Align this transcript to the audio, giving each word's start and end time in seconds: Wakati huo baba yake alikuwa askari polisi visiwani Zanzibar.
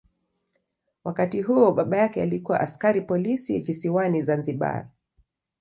Wakati 1.03 1.41
huo 1.41 1.71
baba 1.71 1.97
yake 1.97 2.21
alikuwa 2.21 2.59
askari 2.59 3.01
polisi 3.01 3.59
visiwani 3.59 4.21
Zanzibar. 4.21 4.89